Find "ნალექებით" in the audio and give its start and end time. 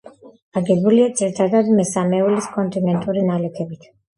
3.31-3.91